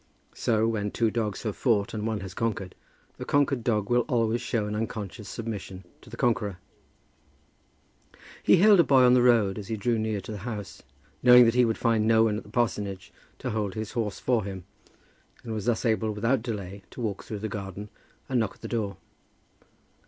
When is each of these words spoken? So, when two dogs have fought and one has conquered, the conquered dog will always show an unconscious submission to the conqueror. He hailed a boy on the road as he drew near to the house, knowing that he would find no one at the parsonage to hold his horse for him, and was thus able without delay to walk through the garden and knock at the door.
So, 0.33 0.67
when 0.67 0.89
two 0.89 1.11
dogs 1.11 1.43
have 1.43 1.55
fought 1.55 1.93
and 1.93 2.07
one 2.07 2.21
has 2.21 2.33
conquered, 2.33 2.73
the 3.17 3.23
conquered 3.23 3.63
dog 3.63 3.87
will 3.91 4.01
always 4.07 4.41
show 4.41 4.65
an 4.65 4.73
unconscious 4.73 5.29
submission 5.29 5.83
to 6.01 6.09
the 6.09 6.17
conqueror. 6.17 6.57
He 8.41 8.55
hailed 8.55 8.79
a 8.79 8.83
boy 8.83 9.03
on 9.03 9.13
the 9.13 9.21
road 9.21 9.59
as 9.59 9.67
he 9.67 9.77
drew 9.77 9.99
near 9.99 10.19
to 10.21 10.31
the 10.31 10.39
house, 10.39 10.81
knowing 11.21 11.45
that 11.45 11.53
he 11.53 11.65
would 11.65 11.77
find 11.77 12.07
no 12.07 12.23
one 12.23 12.37
at 12.37 12.43
the 12.43 12.49
parsonage 12.49 13.13
to 13.37 13.51
hold 13.51 13.75
his 13.75 13.91
horse 13.91 14.17
for 14.17 14.43
him, 14.43 14.63
and 15.43 15.53
was 15.53 15.65
thus 15.65 15.85
able 15.85 16.09
without 16.11 16.41
delay 16.41 16.81
to 16.89 16.99
walk 17.01 17.23
through 17.23 17.37
the 17.37 17.47
garden 17.47 17.89
and 18.27 18.39
knock 18.39 18.55
at 18.55 18.61
the 18.61 18.67
door. 18.67 18.97